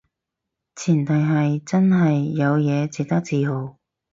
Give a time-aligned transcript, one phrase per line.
[0.75, 3.77] 前提係真係有嘢值得自豪